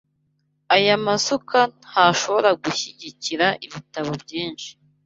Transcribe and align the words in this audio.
Aya 0.75 0.95
masuka 1.05 1.59
ntashobora 1.87 2.49
gushyigikira 2.63 3.47
ibitabo 3.65 4.11
byinshi. 4.23 4.69